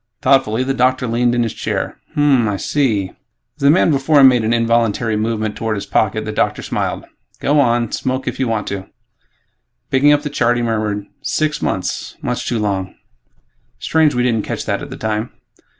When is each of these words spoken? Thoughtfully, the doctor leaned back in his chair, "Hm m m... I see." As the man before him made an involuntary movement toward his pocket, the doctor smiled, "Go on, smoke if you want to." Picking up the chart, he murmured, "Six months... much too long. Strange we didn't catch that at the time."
Thoughtfully, 0.23 0.63
the 0.63 0.73
doctor 0.73 1.05
leaned 1.05 1.31
back 1.33 1.37
in 1.37 1.43
his 1.43 1.53
chair, 1.53 1.95
"Hm 2.15 2.21
m 2.23 2.41
m... 2.41 2.49
I 2.49 2.57
see." 2.57 3.09
As 3.55 3.61
the 3.61 3.69
man 3.69 3.91
before 3.91 4.19
him 4.19 4.29
made 4.29 4.43
an 4.43 4.51
involuntary 4.51 5.15
movement 5.15 5.55
toward 5.55 5.77
his 5.77 5.85
pocket, 5.85 6.25
the 6.25 6.31
doctor 6.31 6.63
smiled, 6.63 7.05
"Go 7.39 7.59
on, 7.59 7.91
smoke 7.91 8.27
if 8.27 8.39
you 8.39 8.47
want 8.47 8.65
to." 8.69 8.87
Picking 9.91 10.11
up 10.11 10.23
the 10.23 10.31
chart, 10.31 10.57
he 10.57 10.63
murmured, 10.63 11.05
"Six 11.21 11.61
months... 11.61 12.17
much 12.19 12.47
too 12.47 12.57
long. 12.57 12.95
Strange 13.77 14.15
we 14.15 14.23
didn't 14.23 14.41
catch 14.43 14.65
that 14.65 14.81
at 14.81 14.89
the 14.89 14.97
time." 14.97 15.33